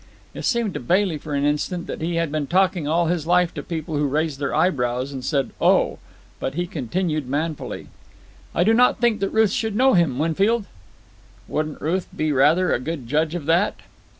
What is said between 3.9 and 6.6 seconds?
who raised their eyebrows and said "Oh!" but